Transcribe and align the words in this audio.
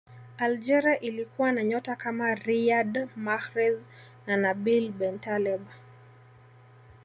algeria 0.37 0.99
ilikuwa 0.99 1.51
na 1.51 1.63
nyota 1.63 1.95
kama 1.95 2.35
riyad 2.35 3.09
mahrez 3.15 3.79
na 4.27 4.37
nabil 4.37 4.91
bentaleb 4.91 5.61